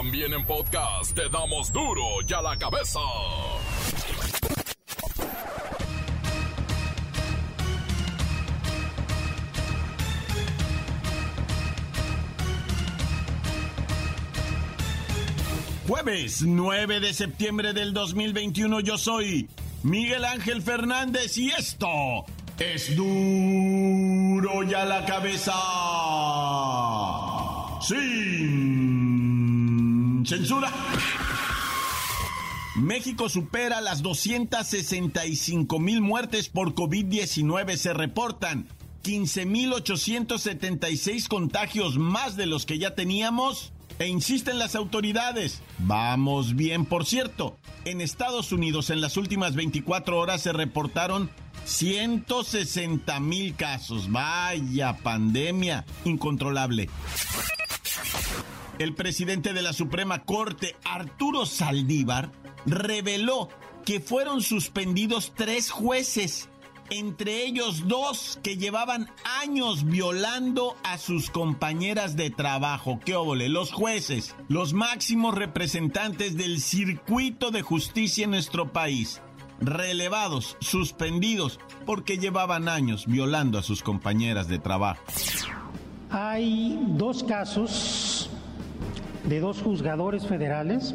[0.00, 3.00] También en podcast te damos duro y a la cabeza.
[15.88, 19.48] Jueves 9 de septiembre del 2021 yo soy
[19.82, 22.24] Miguel Ángel Fernández y esto
[22.60, 25.54] es duro y a la cabeza.
[27.80, 28.87] Sin
[30.28, 30.72] censura.
[32.76, 37.76] México supera las 265 mil muertes por COVID-19.
[37.76, 38.68] Se reportan
[39.02, 45.62] 15.876 contagios más de los que ya teníamos e insisten las autoridades.
[45.78, 47.56] Vamos bien, por cierto.
[47.84, 51.30] En Estados Unidos en las últimas 24 horas se reportaron
[51.64, 54.12] 160 mil casos.
[54.12, 56.90] Vaya pandemia incontrolable.
[58.78, 62.30] El presidente de la Suprema Corte, Arturo Saldívar,
[62.64, 63.48] reveló
[63.84, 66.48] que fueron suspendidos tres jueces
[66.90, 69.10] entre ellos dos que llevaban
[69.42, 72.98] años violando a sus compañeras de trabajo.
[73.04, 73.48] ¡Qué óvole!
[73.48, 79.20] Los jueces, los máximos representantes del circuito de justicia en nuestro país,
[79.60, 85.02] relevados, suspendidos, porque llevaban años violando a sus compañeras de trabajo.
[86.10, 88.17] Hay dos casos
[89.28, 90.94] de dos juzgadores federales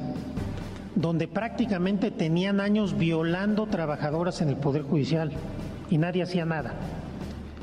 [0.96, 5.32] donde prácticamente tenían años violando trabajadoras en el Poder Judicial
[5.90, 6.74] y nadie hacía nada.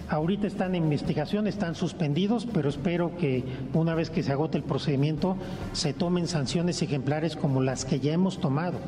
[0.09, 4.65] Ahorita están en investigación, están suspendidos, pero espero que una vez que se agote el
[4.65, 5.37] procedimiento
[5.73, 8.79] se tomen sanciones ejemplares como las que ya hemos tomado.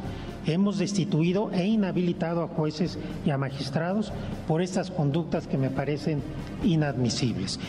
[0.47, 4.13] Hemos destituido e inhabilitado a jueces y a magistrados
[4.49, 6.23] por estas conductas que me parecen
[6.65, 7.61] inadmisibles.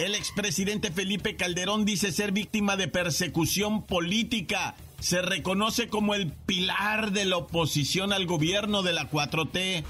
[0.00, 7.12] El expresidente Felipe Calderón dice ser víctima de persecución política se reconoce como el pilar
[7.12, 9.84] de la oposición al gobierno de la 4T.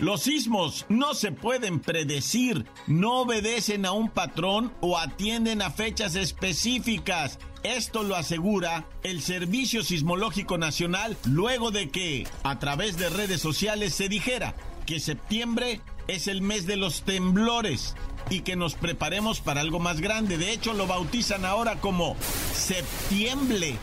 [0.00, 6.14] Los sismos no se pueden predecir, no obedecen a un patrón o atienden a fechas
[6.14, 7.38] específicas.
[7.62, 13.94] Esto lo asegura el Servicio Sismológico Nacional luego de que, a través de redes sociales,
[13.94, 17.94] se dijera que septiembre es el mes de los temblores
[18.30, 20.38] y que nos preparemos para algo más grande.
[20.38, 22.16] De hecho, lo bautizan ahora como
[22.54, 23.76] septiembre.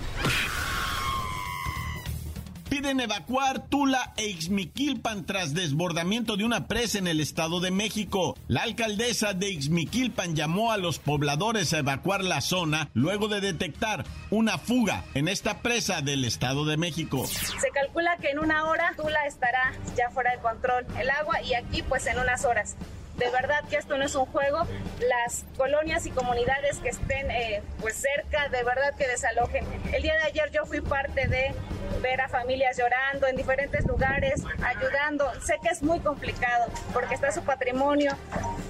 [2.71, 8.37] Piden evacuar Tula e Ixmiquilpan tras desbordamiento de una presa en el Estado de México.
[8.47, 14.05] La alcaldesa de Ixmiquilpan llamó a los pobladores a evacuar la zona luego de detectar
[14.29, 17.27] una fuga en esta presa del Estado de México.
[17.27, 21.55] Se calcula que en una hora Tula estará ya fuera de control el agua y
[21.55, 22.77] aquí pues en unas horas
[23.21, 24.65] de verdad que esto no es un juego.
[25.07, 29.63] Las colonias y comunidades que estén eh, pues cerca, de verdad que desalojen.
[29.93, 31.53] El día de ayer yo fui parte de
[32.01, 35.31] ver a familias llorando en diferentes lugares, ayudando.
[35.41, 38.11] Sé que es muy complicado porque está su patrimonio,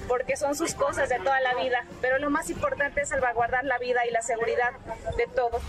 [0.06, 3.78] porque son sus cosas de toda la vida, pero lo más importante es salvaguardar la
[3.78, 4.72] vida y la seguridad
[5.16, 5.62] de todos.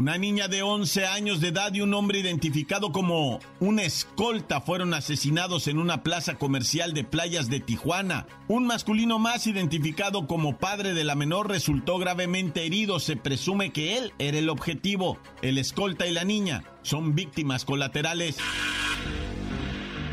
[0.00, 4.94] Una niña de 11 años de edad y un hombre identificado como un escolta fueron
[4.94, 8.26] asesinados en una plaza comercial de playas de Tijuana.
[8.48, 12.98] Un masculino más identificado como padre de la menor resultó gravemente herido.
[12.98, 15.18] Se presume que él era el objetivo.
[15.42, 18.38] El escolta y la niña son víctimas colaterales.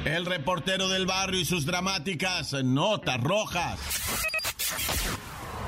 [0.04, 3.80] El reportero del barrio y sus dramáticas notas rojas.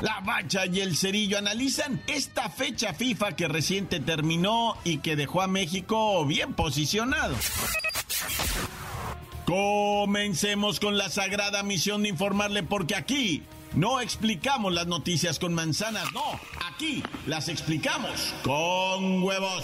[0.02, 5.42] La Bacha y el Cerillo analizan esta fecha FIFA que reciente terminó y que dejó
[5.42, 7.36] a México bien posicionado.
[9.46, 13.44] Comencemos con la sagrada misión de informarle porque aquí
[13.74, 16.24] no explicamos las noticias con manzanas, no,
[16.72, 19.64] aquí las explicamos con huevos.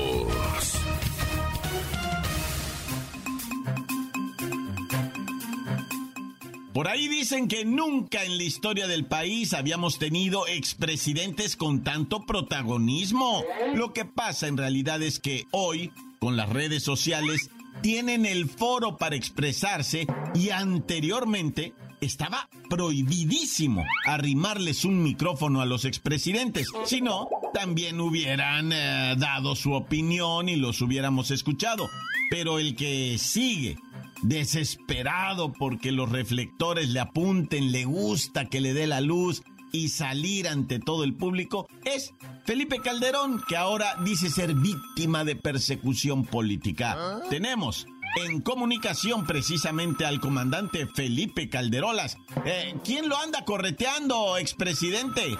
[6.81, 12.25] Por ahí dicen que nunca en la historia del país habíamos tenido expresidentes con tanto
[12.25, 13.43] protagonismo.
[13.75, 17.51] Lo que pasa en realidad es que hoy, con las redes sociales,
[17.83, 26.67] tienen el foro para expresarse y anteriormente estaba prohibidísimo arrimarles un micrófono a los expresidentes.
[26.85, 31.87] Si no, también hubieran eh, dado su opinión y los hubiéramos escuchado.
[32.31, 33.77] Pero el que sigue
[34.21, 40.47] desesperado porque los reflectores le apunten, le gusta que le dé la luz y salir
[40.47, 42.13] ante todo el público, es
[42.45, 46.95] Felipe Calderón, que ahora dice ser víctima de persecución política.
[46.97, 47.21] ¿Ah?
[47.29, 52.17] Tenemos en comunicación precisamente al comandante Felipe Calderolas.
[52.45, 55.37] Eh, ¿Quién lo anda correteando, expresidente?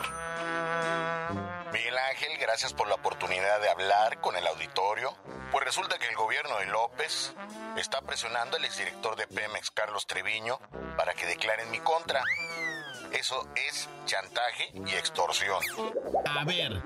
[1.72, 5.16] Miguel Ángel, gracias por la oportunidad de hablar con el auditorio.
[5.52, 7.34] Pues resulta que el gobierno de López
[7.78, 10.60] está presionando al exdirector de Pemex, Carlos Treviño,
[10.98, 12.24] para que declare en mi contra.
[13.14, 15.62] Eso es chantaje y extorsión.
[16.26, 16.82] A ver,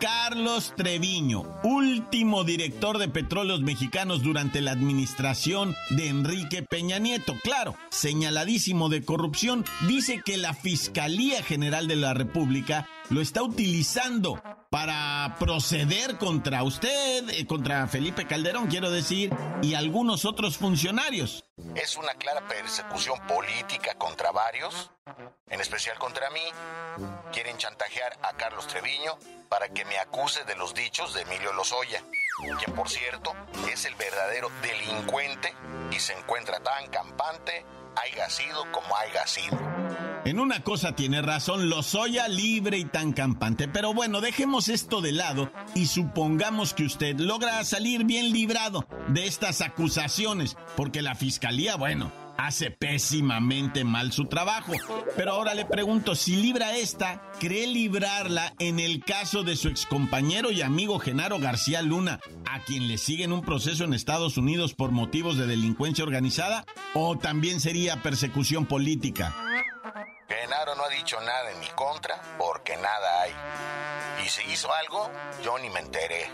[0.00, 7.74] Carlos Treviño, último director de Petróleos Mexicanos durante la administración de Enrique Peña Nieto, claro,
[7.90, 15.36] señaladísimo de corrupción, dice que la Fiscalía General de la República lo está utilizando para
[15.38, 21.44] proceder contra usted, eh, contra Felipe Calderón, quiero decir, y algunos otros funcionarios.
[21.74, 24.90] Es una clara persecución política contra varios,
[25.48, 26.42] en especial contra mí.
[27.32, 29.18] Quieren chantajear a Carlos Treviño
[29.48, 32.02] para que me acuse de los dichos de Emilio Lozoya,
[32.62, 33.32] quien por cierto
[33.72, 35.54] es el verdadero delincuente
[35.90, 37.64] y se encuentra tan campante,
[37.96, 39.56] haya sido como haya sido.
[40.24, 45.12] En una cosa tiene razón Lozoya libre y tan campante, pero bueno, dejemos esto de
[45.12, 51.76] lado y supongamos que usted logra salir bien librado de estas acusaciones, porque la fiscalía,
[51.76, 54.72] bueno, hace pésimamente mal su trabajo.
[55.16, 60.50] Pero ahora le pregunto, si libra esta, ¿cree librarla en el caso de su excompañero
[60.50, 64.92] y amigo Genaro García Luna, a quien le siguen un proceso en Estados Unidos por
[64.92, 66.64] motivos de delincuencia organizada?
[66.94, 69.34] ¿O también sería persecución política?
[70.78, 73.34] No ha dicho nada en mi contra porque nada hay.
[74.24, 75.10] Y si hizo algo,
[75.42, 76.30] yo ni me enteré.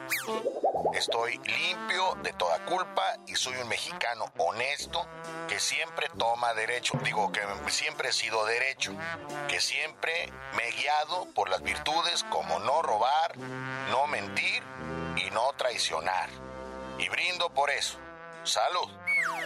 [0.92, 5.08] Estoy limpio de toda culpa y soy un mexicano honesto
[5.48, 6.98] que siempre toma derecho.
[7.02, 8.92] Digo que siempre he sido derecho,
[9.48, 14.62] que siempre me he guiado por las virtudes como no robar, no mentir
[15.16, 16.28] y no traicionar.
[16.98, 17.98] Y brindo por eso.
[18.42, 18.90] Salud.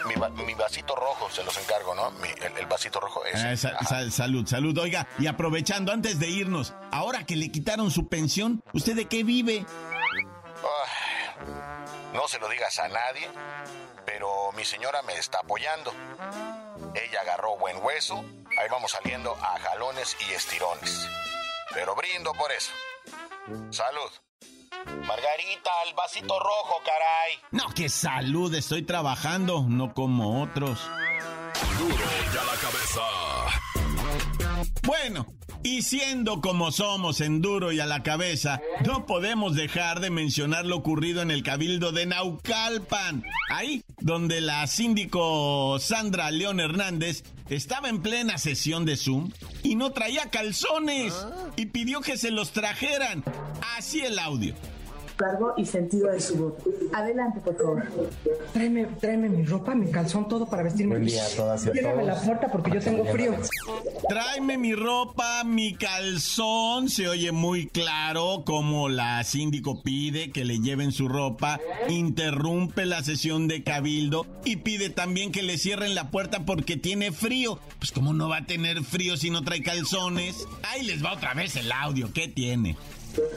[0.05, 2.11] Mi, vasito rojo, se los encargo, ¿no?
[2.57, 3.61] el, vasito rojo es.
[3.63, 4.77] Eh, salud, salud.
[4.77, 9.23] Oiga, y aprovechando, antes de irnos, ahora que le quitaron su pensión, ¿usted de qué
[9.23, 9.65] vive?
[12.13, 13.29] no se lo digas a nadie,
[14.05, 15.93] pero mi señora me está apoyando.
[16.95, 18.23] Ella agarró buen hueso,
[18.57, 21.07] ahí vamos saliendo a jalones y estirones.
[21.73, 22.71] Pero brindo por eso.
[23.69, 24.11] Salud.
[25.09, 27.39] Margarita, el vasito rojo, caray.
[27.49, 30.79] No, que salud, estoy trabajando, no como otros.
[31.79, 31.95] Duro
[32.31, 33.01] ya la cabeza.
[34.83, 35.25] Bueno,
[35.63, 40.67] y siendo como somos en duro y a la cabeza, no podemos dejar de mencionar
[40.67, 43.23] lo ocurrido en el cabildo de Naucalpan.
[43.49, 49.31] Ahí, donde la síndico Sandra León Hernández estaba en plena sesión de Zoom
[49.63, 51.15] y no traía calzones
[51.55, 53.23] y pidió que se los trajeran.
[53.75, 54.53] Así el audio
[55.19, 56.53] largo y sentido de su voz.
[56.93, 57.85] Adelante, por favor.
[58.53, 60.95] Tráeme, tráeme mi ropa, mi calzón, todo para vestirme.
[60.95, 62.05] Buen día a todas y a todos.
[62.05, 63.35] la puerta porque yo tengo frío.
[64.07, 66.89] Tráeme mi ropa, mi calzón.
[66.89, 73.03] Se oye muy claro como la síndico pide que le lleven su ropa, interrumpe la
[73.03, 77.59] sesión de cabildo y pide también que le cierren la puerta porque tiene frío.
[77.77, 80.47] Pues cómo no va a tener frío si no trae calzones.
[80.63, 82.11] Ahí les va otra vez el audio.
[82.13, 82.77] ¿Qué tiene?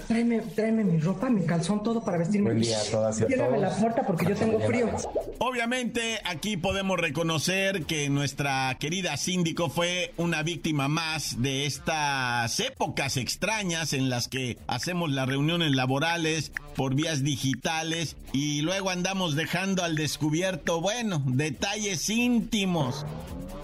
[0.06, 2.50] Tráeme, tráeme mi ropa, mi calzón, todo para vestirme.
[2.50, 3.60] Buen día a todas y a todos.
[3.60, 4.90] la puerta porque yo tengo frío.
[5.38, 13.16] Obviamente, aquí podemos reconocer que nuestra querida síndico fue una víctima más de estas épocas
[13.16, 19.82] extrañas en las que hacemos las reuniones laborales por vías digitales y luego andamos dejando
[19.82, 23.06] al descubierto, bueno, detalles íntimos.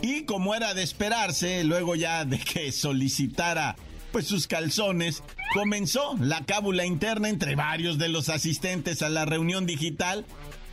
[0.00, 3.76] Y como era de esperarse, luego ya de que solicitara
[4.12, 5.22] pues sus calzones,
[5.54, 10.24] comenzó la cábula interna entre varios de los asistentes a la reunión digital,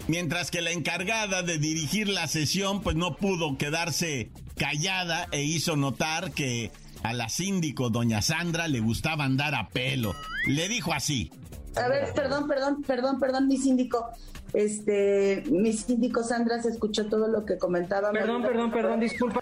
[0.08, 5.75] mientras que la encargada de dirigir la sesión pues no pudo quedarse callada e hizo
[5.75, 6.72] notar que
[7.04, 10.13] a la síndico doña Sandra le gustaba andar a pelo.
[10.48, 11.32] Le dijo así.
[11.75, 14.08] A ver, perdón, perdón, perdón, perdón, mi síndico.
[14.54, 18.12] Este, mi síndico Sandra se escuchó todo lo que comentaba.
[18.12, 19.42] Perdón, perdón, perdón, disculpa.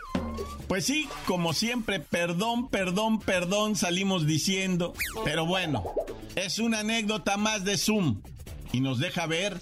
[0.67, 4.93] Pues sí, como siempre, perdón, perdón, perdón, salimos diciendo.
[5.23, 5.83] Pero bueno,
[6.35, 8.21] es una anécdota más de Zoom
[8.71, 9.59] y nos deja ver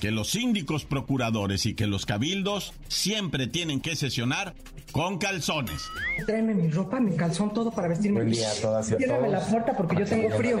[0.00, 4.54] que los síndicos procuradores y que los cabildos siempre tienen que sesionar
[4.90, 5.82] con calzones.
[6.26, 8.20] Tráeme mi ropa, mi calzón, todo para vestirme.
[8.20, 9.30] Buen día a todas y a todos.
[9.30, 10.60] la puerta porque yo tengo frío.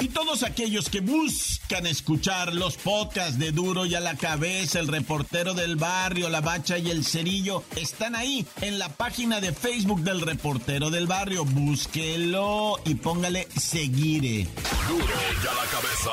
[0.00, 4.86] Y todos aquellos que buscan escuchar los podcasts de Duro y a la cabeza, el
[4.86, 10.02] reportero del barrio, la bacha y el cerillo, están ahí en la página de Facebook
[10.02, 11.44] del reportero del barrio.
[11.44, 14.46] Búsquelo y póngale seguir.
[14.88, 16.10] Duro y a la cabeza.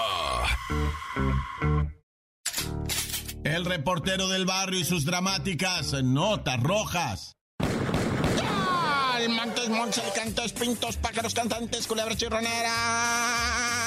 [3.43, 7.35] El reportero del barrio y sus dramáticas notas rojas.
[9.27, 13.84] Montes, montes, cantos, pintos, pájaros, cantantes, culebras chirroneras.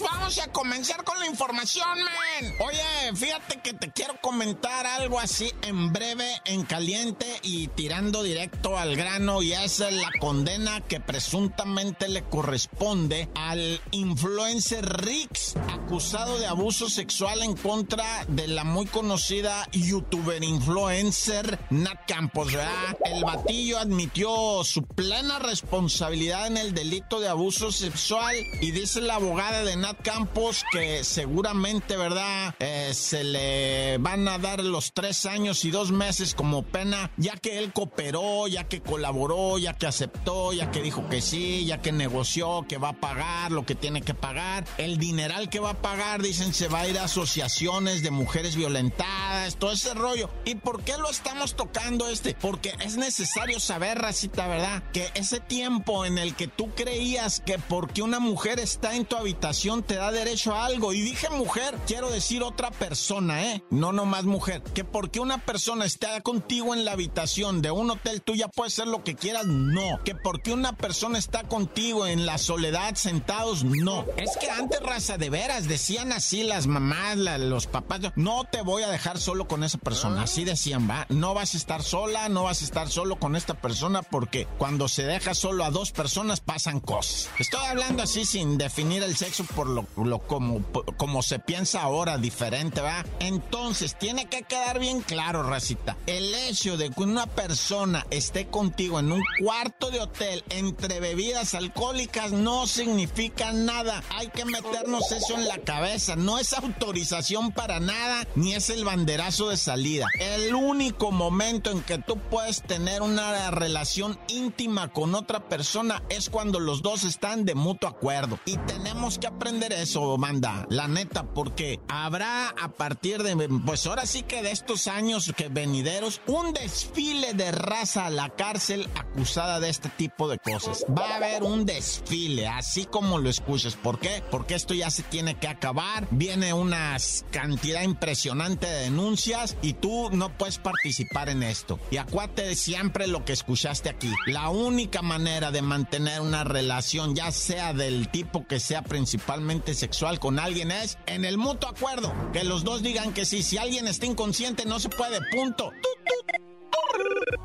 [0.00, 2.54] Vamos a comenzar con la información, men.
[2.60, 8.78] Oye, fíjate que te quiero comentar algo así en breve, en caliente y tirando directo
[8.78, 9.42] al grano.
[9.42, 17.42] Y es la condena que presuntamente le corresponde al influencer Rix, acusado de abuso sexual
[17.42, 22.96] en contra de la muy conocida youtuber influencer Nat Campos, ¿verdad?
[23.04, 29.16] El batillo admitió su plena responsabilidad en el delito de abuso sexual y dice la
[29.16, 32.54] abogada de Nat Campos que seguramente, ¿verdad?
[32.58, 37.36] Eh, se le van a dar los tres años y dos meses como pena, ya
[37.36, 41.80] que él cooperó, ya que colaboró, ya que aceptó, ya que dijo que sí, ya
[41.80, 44.64] que negoció, que va a pagar lo que tiene que pagar.
[44.76, 48.56] El dineral que va a pagar, dicen, se va a ir a asociaciones de mujeres
[48.56, 50.28] violentadas, todo ese rollo.
[50.44, 52.34] ¿Y por qué lo estamos tocando este?
[52.34, 54.82] Porque es necesario saber, racita, ¿verdad?
[54.92, 59.16] Que ese tiempo en el que tú creías que porque una mujer está en tu
[59.16, 59.45] habitación
[59.86, 60.92] te da derecho a algo.
[60.92, 63.62] Y dije mujer, quiero decir otra persona, ¿eh?
[63.70, 64.60] No nomás mujer.
[64.74, 68.74] Que porque una persona está contigo en la habitación de un hotel, tú ya puedes
[68.74, 69.46] hacer lo que quieras.
[69.46, 70.00] No.
[70.04, 74.04] Que porque una persona está contigo en la soledad sentados, no.
[74.16, 78.82] Es que antes, raza, de veras, decían así las mamás, los papás, no te voy
[78.82, 80.22] a dejar solo con esa persona.
[80.22, 81.06] Así decían, va.
[81.08, 84.88] No vas a estar sola, no vas a estar solo con esta persona porque cuando
[84.88, 87.28] se deja solo a dos personas pasan cosas.
[87.38, 90.62] Estoy hablando así sin definir el sexo por lo, lo como,
[90.96, 93.04] como se piensa ahora, diferente, va.
[93.20, 95.96] Entonces, tiene que quedar bien claro, racita.
[96.06, 101.54] El hecho de que una persona esté contigo en un cuarto de hotel entre bebidas
[101.54, 104.02] alcohólicas no significa nada.
[104.10, 106.16] Hay que meternos eso en la cabeza.
[106.16, 110.06] No es autorización para nada, ni es el banderazo de salida.
[110.18, 116.30] El único momento en que tú puedes tener una relación íntima con otra persona es
[116.30, 118.38] cuando los dos están de mutuo acuerdo.
[118.44, 124.06] Y tenemos que aprender eso, manda, la neta, porque habrá a partir de, pues ahora
[124.06, 129.60] sí que de estos años que venideros, un desfile de raza a la cárcel acusada
[129.60, 130.84] de este tipo de cosas.
[130.96, 133.76] Va a haber un desfile, así como lo escuchas.
[133.76, 134.22] ¿Por qué?
[134.30, 136.06] Porque esto ya se tiene que acabar.
[136.10, 136.96] Viene una
[137.30, 141.78] cantidad impresionante de denuncias y tú no puedes participar en esto.
[141.90, 144.12] Y acuérdate de siempre lo que escuchaste aquí.
[144.26, 148.82] La única manera de mantener una relación, ya sea del tipo que sea
[149.16, 152.12] principalmente sexual con alguien, es en el mutuo acuerdo.
[152.34, 153.42] Que los dos digan que sí.
[153.42, 155.20] Si alguien está inconsciente, no se puede.
[155.32, 155.72] Punto.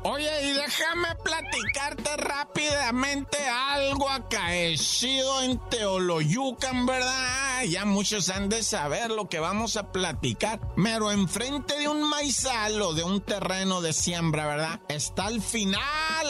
[0.04, 7.64] Oye, y déjame platicarte rápidamente algo acaecido en Teoloyucan, ¿verdad?
[7.64, 10.60] Ya muchos han de saber lo que vamos a platicar.
[10.76, 14.80] Pero enfrente de un maizal o de un terreno de siembra, ¿verdad?
[14.88, 15.80] Está al final,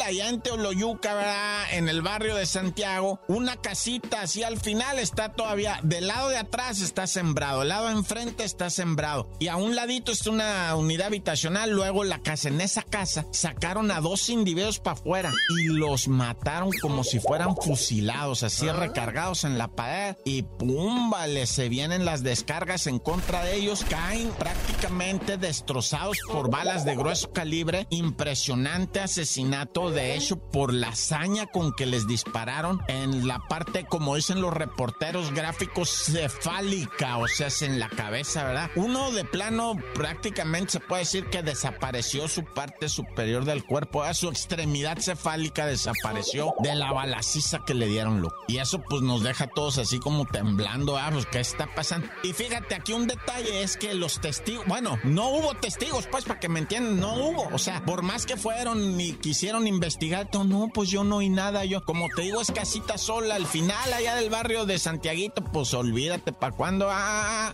[0.00, 1.64] allá en Teoloyuca, ¿verdad?
[1.72, 6.38] En el barrio de Santiago, una casita así al final está todavía, del lado de
[6.38, 9.28] atrás está sembrado, el lado de enfrente está sembrado.
[9.38, 12.48] Y a un ladito está una unidad habitacional, luego la casa.
[12.48, 17.56] En esa casa sacaron a dos individuos para afuera y los mataron como si fueran
[17.56, 20.16] fusilados, así recargados en la pared.
[20.24, 26.50] Y pum, vale, se vienen las descargas en contra de ellos, caen prácticamente destrozados por
[26.50, 27.86] balas de grueso calibre.
[27.90, 34.16] Impresionante asesinato, de hecho, por la hazaña con que les dispararon en la parte, como
[34.16, 38.70] dicen los reporteros gráficos, cefálica, o sea, es en la cabeza, ¿verdad?
[38.76, 44.28] Uno de plano prácticamente se puede decir que desapareció su parte superior del cuerpo, su
[44.28, 48.36] extremidad cefálica desapareció de la balaciza que le dieron, loco.
[48.48, 52.06] Y eso pues nos deja a todos así como temblando, ah, pues qué está pasando.
[52.22, 56.40] Y fíjate, aquí un detalle es que los testigos, bueno, no hubo testigos, pues para
[56.40, 60.30] que me entiendan, no hubo, o sea, por más que fueron y quisieron a investigar,
[60.30, 63.46] todo, no, pues yo no oí nada, yo, como te digo, es casita sola, al
[63.46, 66.88] final allá del barrio de Santiaguito, pues olvídate, ¿para cuándo?
[66.90, 67.52] Ah,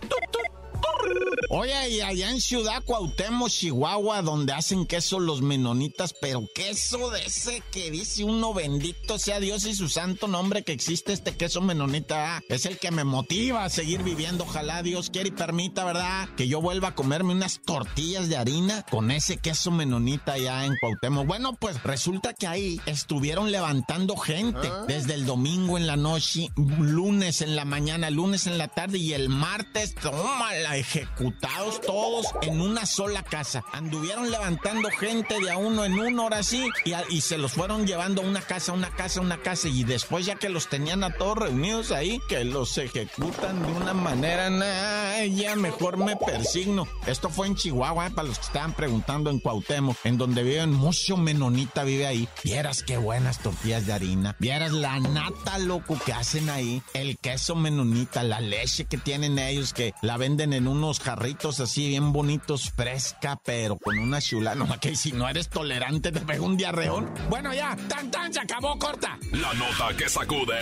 [1.51, 7.25] Oye, y allá en Ciudad Cuauhtémoc, Chihuahua, donde hacen queso los menonitas, pero queso de
[7.25, 11.61] ese que dice uno bendito sea Dios y su santo nombre que existe este queso
[11.61, 14.43] menonita, ah, es el que me motiva a seguir viviendo.
[14.43, 16.29] Ojalá Dios quiera y permita, ¿verdad?
[16.37, 20.75] Que yo vuelva a comerme unas tortillas de harina con ese queso menonita allá en
[20.79, 21.25] Cuauhtémoc.
[21.25, 24.85] Bueno, pues resulta que ahí estuvieron levantando gente ¿Ah?
[24.87, 29.13] desde el domingo en la noche, lunes en la mañana, lunes en la tarde y
[29.13, 33.63] el martes, tómala, ejecutados todos en una sola casa.
[33.71, 36.67] Anduvieron levantando gente de a uno en uno, ahora sí,
[37.09, 40.35] y, se los fueron llevando a una casa, una casa, una casa, y después ya
[40.35, 45.55] que los tenían a todos reunidos ahí, que los ejecutan de una manera, nah, ya
[45.55, 46.87] mejor me persigno.
[47.05, 50.73] Esto fue en Chihuahua, eh, para los que estaban preguntando en Cuauhtémoc, en donde viven
[50.73, 52.27] mucho menonita, vive ahí.
[52.43, 57.55] Vieras qué buenas tortillas de harina, vieras la nata, loco, que hacen ahí, el queso
[57.55, 62.71] menonita, la leche que tienen ellos, que la venden en unos jarritos así bien bonitos,
[62.71, 64.55] fresca, pero con una chula.
[64.55, 67.13] No, que si no eres tolerante te pega un diarreón.
[67.29, 69.17] Bueno, ya, tan tan, se acabó, corta.
[69.31, 70.59] La nota que sacude.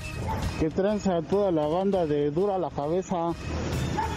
[0.60, 3.32] que tranza toda la banda de Dura la Cabeza,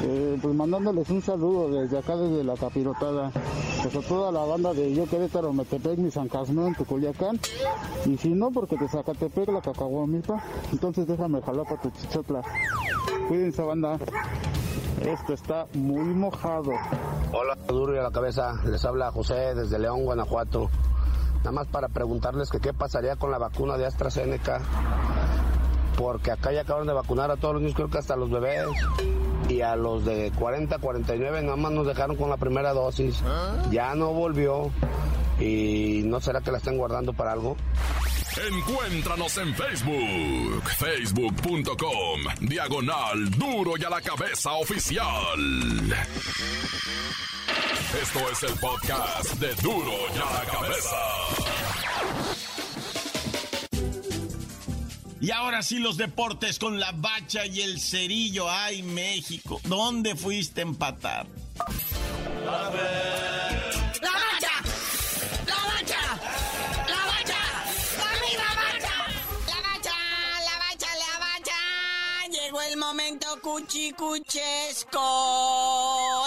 [0.04, 3.32] eh, pues mandándoles un saludo desde acá, desde la capirotada,
[3.82, 7.40] pues a toda la banda de Yo Querétaro, Metepec, ni San Casmón, Tuculiacán,
[8.06, 12.42] y si no, porque te Zacatepec, la Cacahuamilpa, entonces déjame jalar para tu chichotla.
[13.30, 14.00] Cuídense banda,
[15.06, 16.72] esto está muy mojado.
[17.32, 18.60] Hola, duro y a la cabeza.
[18.66, 20.68] Les habla José desde León, Guanajuato.
[21.38, 24.62] Nada más para preguntarles que qué pasaría con la vacuna de AstraZeneca.
[25.96, 28.66] Porque acá ya acabaron de vacunar a todos los niños, creo que hasta los bebés.
[29.48, 33.22] Y a los de 40, 49 nada más nos dejaron con la primera dosis.
[33.70, 34.72] Ya no volvió.
[35.40, 37.56] ¿Y no será que la están guardando para algo?
[38.48, 45.40] Encuéntranos en Facebook, facebook.com, diagonal duro y a la cabeza oficial.
[48.02, 50.96] Esto es el podcast de duro y a la cabeza.
[55.20, 58.50] Y ahora sí los deportes con la bacha y el cerillo.
[58.50, 61.28] Ay, México, ¿dónde fuiste a empatar?
[62.46, 62.70] ¡La
[73.20, 75.00] momento cuchicuchesco.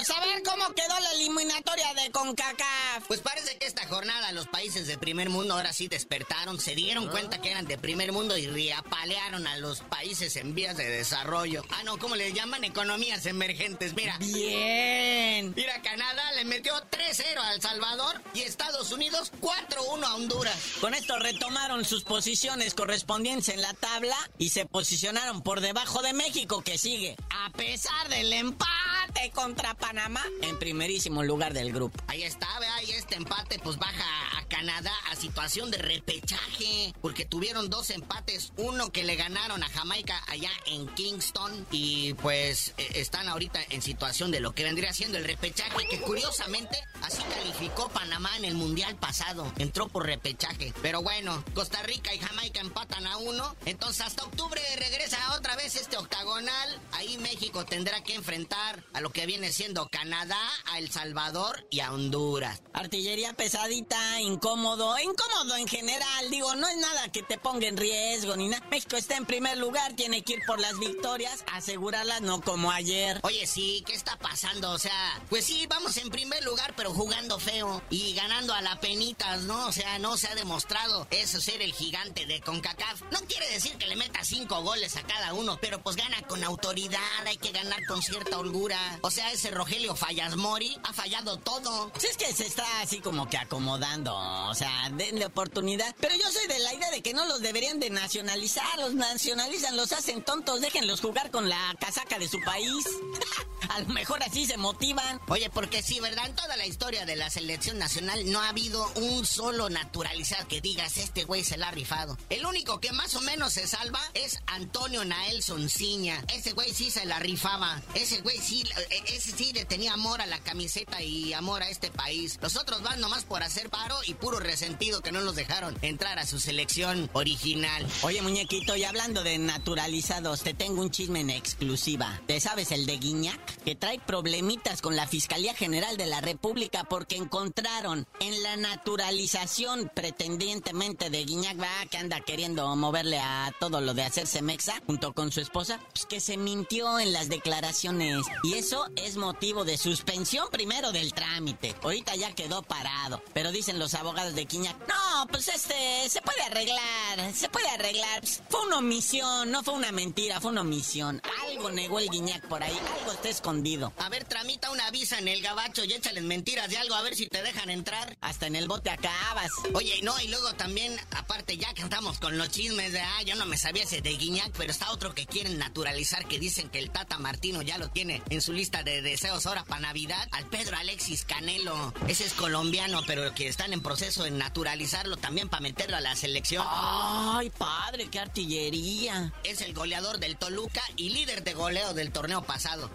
[0.05, 3.07] Saber cómo quedó la eliminatoria de CONCACAF.
[3.07, 3.52] Pues parece
[3.93, 7.77] jornada los países de primer mundo ahora sí despertaron, se dieron cuenta que eran de
[7.77, 11.63] primer mundo y reapalearon a los países en vías de desarrollo.
[11.69, 12.65] Ah, no, ¿cómo les llaman?
[12.65, 14.17] Economías emergentes, mira.
[14.19, 15.53] Bien.
[15.55, 20.57] Mira, Canadá le metió 3-0 a El Salvador y Estados Unidos 4-1 a Honduras.
[20.81, 26.15] Con esto retomaron sus posiciones correspondientes en la tabla y se posicionaron por debajo de
[26.15, 28.92] México que sigue, a pesar del empate
[29.33, 31.99] contra Panamá, en primerísimo lugar del grupo.
[32.07, 34.05] Ahí está, vea, y este empate pues baja
[34.39, 39.69] a Canadá a situación de repechaje, porque tuvieron dos empates, uno que le ganaron a
[39.69, 44.93] Jamaica allá en Kingston y pues eh, están ahorita en situación de lo que vendría
[44.93, 50.73] siendo el repechaje, que curiosamente así calificó Panamá en el Mundial pasado, entró por repechaje,
[50.83, 55.77] pero bueno, Costa Rica y Jamaica empatan a uno, entonces hasta octubre regresa otra vez
[55.77, 60.91] este octagonal, ahí México tendrá que enfrentar a lo que viene siendo Canadá, a El
[60.91, 62.63] Salvador y a Honduras.
[62.73, 66.31] Artillería pesadita, incómodo, incómodo en general.
[66.31, 68.65] Digo, no es nada que te ponga en riesgo ni nada.
[68.71, 73.19] México está en primer lugar, tiene que ir por las victorias, asegurarlas, no como ayer.
[73.25, 74.71] Oye, sí, ¿qué está pasando?
[74.71, 78.79] O sea, pues sí, vamos en primer lugar, pero jugando feo y ganando a la
[78.81, 79.67] penitas, ¿no?
[79.67, 83.03] O sea, no se ha demostrado eso ser el gigante de CONCACAF.
[83.11, 86.45] No quiere decir que le meta cinco goles a cada uno, pero pues gana con
[86.45, 88.92] autoridad, hay que ganar con cierta holgura.
[89.01, 91.91] O sea, ese Rogelio Fallasmori ha fallado todo.
[91.99, 95.95] Si es que se está así como que acomodando, o sea, denle oportunidad.
[96.01, 99.77] Pero yo soy de la idea de que no los deberían de nacionalizar, los nacionalizan,
[99.77, 102.85] los hacen tontos, déjenlos jugar con la casaca de su país.
[103.69, 105.21] A lo mejor así se motivan.
[105.29, 106.27] Oye, porque sí, ¿verdad?
[106.27, 110.61] En toda la historia de la selección nacional no ha habido un solo naturalizado que
[110.61, 112.19] digas, este güey se la ha rifado.
[112.29, 116.23] El único que más o menos se salva es Antonio Nael Sonciña.
[116.35, 117.81] Ese güey sí se la rifaba.
[117.95, 118.65] Ese güey sí,
[119.07, 122.39] ese sí le tenía amor a la camiseta y amor a este país.
[122.41, 126.19] Los otros van nomás por hacer paro y puro resentido que no los dejaron entrar
[126.19, 127.87] a su selección original.
[128.03, 132.21] Oye, muñequito, y hablando de naturalizados, te tengo un chisme en exclusiva.
[132.27, 133.63] ¿Te sabes el de Guiñac?
[133.65, 139.91] Que trae problemitas con la Fiscalía General de la República porque encontraron en la naturalización
[139.95, 141.57] pretendientemente de Guiñac,
[141.91, 146.07] que anda queriendo moverle a todo lo de hacerse mexa junto con su esposa, pues
[146.07, 148.25] que se mintió en las declaraciones.
[148.43, 151.75] Y eso es motivo de suspensión primero del trámite.
[151.83, 153.23] Ahorita ya quedó parado.
[153.35, 158.21] Pero dicen los abogados de Guiñac, no, pues este, se puede arreglar, se puede arreglar.
[158.21, 161.21] Pues, fue una omisión, no fue una mentira, fue una omisión.
[161.47, 163.93] Algo negó el Guiñac por ahí, algo está escondido.
[163.99, 167.15] A ver, tramita una visa en el gabacho y échales mentiras de algo a ver
[167.15, 168.17] si te dejan entrar.
[168.23, 169.51] Hasta en el bote acabas.
[169.75, 173.35] Oye, no, y luego también, aparte ya que estamos con los chismes de, ah, yo
[173.35, 176.79] no me sabía ese de Guiñac, pero está otro que quieren naturalizar que dicen que
[176.79, 180.29] el Tata Martino ya lo tiene en su lista de deseos ahora para Navidad.
[180.31, 181.93] Al Pedro Alexis Canelo.
[182.07, 186.15] Ese es colombiano, pero que están en proceso de naturalizarlo también para meterlo a la
[186.15, 186.65] selección.
[186.69, 189.33] Ay, padre, qué artillería.
[189.43, 192.89] Es el goleador del Toluca y líder de goleo del torneo pasado.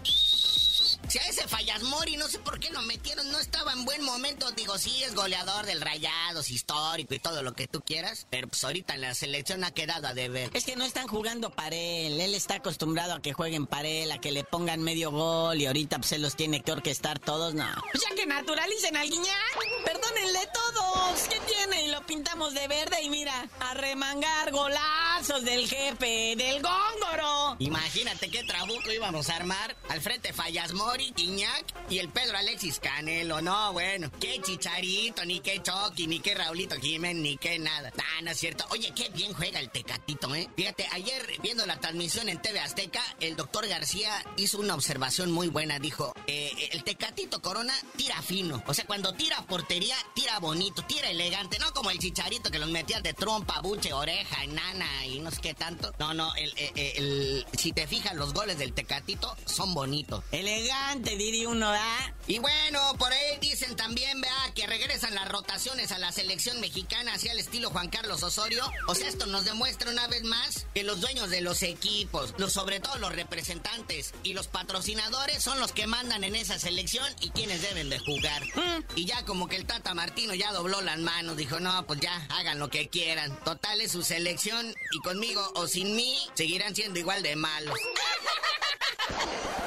[1.08, 4.02] Si a ese Fallas Mori, no sé por qué lo metieron, no estaba en buen
[4.02, 4.50] momento.
[4.50, 8.26] Digo, sí, es goleador del Rayados, histórico y todo lo que tú quieras.
[8.28, 10.50] Pero pues ahorita en la selección ha quedado a deber.
[10.52, 12.20] Es que no están jugando para él.
[12.20, 15.64] Él está acostumbrado a que jueguen para él, a que le pongan medio gol y
[15.64, 17.54] ahorita pues se los tiene que orquestar todos.
[17.54, 17.66] No.
[17.90, 19.58] Pues ya que naturalicen al Guiñac.
[19.86, 21.20] Perdónenle todos.
[21.22, 21.86] ¿Qué tiene?
[21.86, 27.56] Y lo pintamos de verde y mira, a remangar golazos del jefe, del góngoro.
[27.60, 29.74] Imagínate qué trabuco íbamos a armar.
[29.88, 33.40] Al frente Fallas Mori Iñac y el Pedro Alexis Canelo.
[33.40, 37.92] No, bueno, qué chicharito, ni qué Chucky, ni qué Raulito Jiménez, ni qué nada.
[37.96, 38.64] Ah, no es cierto.
[38.70, 40.48] Oye, qué bien juega el Tecatito, ¿eh?
[40.56, 45.48] Fíjate, ayer viendo la transmisión en TV Azteca, el doctor García hizo una observación muy
[45.48, 45.78] buena.
[45.78, 48.62] Dijo, eh, el Tecatito Corona tira fino.
[48.66, 51.58] O sea, cuando tira portería, tira bonito, tira elegante.
[51.58, 55.40] No como el chicharito que los metía de trompa, buche, oreja, enana y no sé
[55.40, 55.92] qué tanto.
[55.98, 60.24] No, no, el, el, si te fijas, los goles del Tecatito son bonitos.
[60.32, 62.12] Elegante te diría uno, ¿ah?
[62.26, 67.14] Y bueno, por ahí dicen también, vea, que regresan las rotaciones a la selección mexicana
[67.14, 68.64] hacia el estilo Juan Carlos Osorio.
[68.86, 72.52] O sea, esto nos demuestra una vez más que los dueños de los equipos, los,
[72.52, 77.30] sobre todo los representantes y los patrocinadores son los que mandan en esa selección y
[77.30, 78.42] quienes deben de jugar.
[78.54, 78.84] Mm.
[78.94, 82.26] Y ya como que el Tata Martino ya dobló las manos, dijo, no, pues ya,
[82.30, 83.38] hagan lo que quieran.
[83.44, 87.78] Total es su selección y conmigo o sin mí seguirán siendo igual de malos.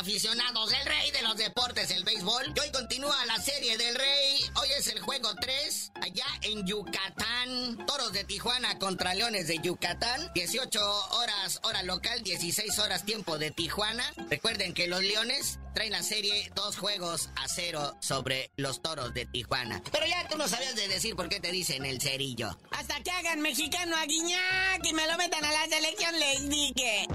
[0.00, 2.54] aficionados, el rey de los deportes, el béisbol.
[2.56, 4.40] Y hoy continúa la serie del rey.
[4.54, 7.84] Hoy es el juego 3, allá en Yucatán.
[7.86, 10.30] Toros de Tijuana contra Leones de Yucatán.
[10.34, 14.04] 18 horas hora local, 16 horas tiempo de Tijuana.
[14.30, 19.26] Recuerden que los Leones traen la serie dos juegos a cero sobre los Toros de
[19.26, 19.82] Tijuana.
[19.92, 22.58] Pero ya tú no sabías de decir por qué te dicen el cerillo.
[22.70, 27.06] Hasta que hagan mexicano a Guiñac y me lo metan a la selección les dije.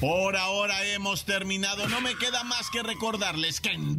[0.00, 1.88] Por ahora hemos terminado.
[1.88, 3.98] No me queda más que recordarles que en